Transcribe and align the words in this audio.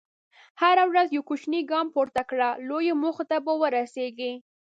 هره 0.61 0.83
ورځ 0.91 1.07
یو 1.15 1.23
کوچنی 1.29 1.61
ګام 1.71 1.87
پورته 1.95 2.21
کړه، 2.29 2.49
لویو 2.67 2.95
موخو 3.03 3.23
ته 3.29 3.37
به 3.45 3.53
ورسېږې. 3.61 4.33